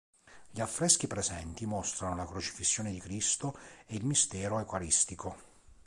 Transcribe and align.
Gli 0.49 0.59
affreschi 0.59 1.05
presenti 1.05 1.67
mostrano 1.67 2.15
la 2.15 2.25
crocifissione 2.25 2.89
di 2.91 2.99
Cristo 2.99 3.55
e 3.85 3.93
il 3.93 4.03
mistero 4.03 4.57
eucaristico. 4.57 5.35